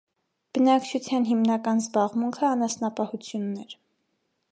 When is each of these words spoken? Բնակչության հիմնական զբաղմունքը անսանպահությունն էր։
Բնակչության 0.57 1.27
հիմնական 1.31 1.83
զբաղմունքը 1.83 2.47
անսանպահությունն 2.49 3.53
էր։ 3.65 3.77